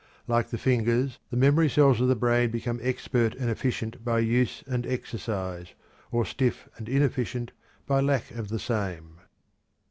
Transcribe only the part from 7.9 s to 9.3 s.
lack of the same.